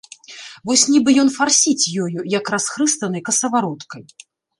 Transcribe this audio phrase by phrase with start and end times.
[0.67, 4.03] Вось нібы ён фарсіць ёю, як расхрыстанай касавароткай.